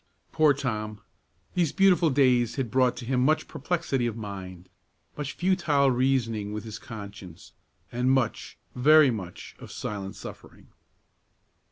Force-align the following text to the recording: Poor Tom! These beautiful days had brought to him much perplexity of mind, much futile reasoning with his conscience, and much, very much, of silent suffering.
Poor 0.31 0.51
Tom! 0.51 0.99
These 1.53 1.73
beautiful 1.73 2.09
days 2.09 2.55
had 2.55 2.71
brought 2.71 2.97
to 2.97 3.05
him 3.05 3.19
much 3.23 3.47
perplexity 3.47 4.07
of 4.07 4.17
mind, 4.17 4.67
much 5.15 5.33
futile 5.33 5.91
reasoning 5.91 6.53
with 6.53 6.63
his 6.63 6.79
conscience, 6.79 7.53
and 7.91 8.09
much, 8.09 8.57
very 8.73 9.11
much, 9.11 9.55
of 9.59 9.71
silent 9.71 10.15
suffering. 10.15 10.69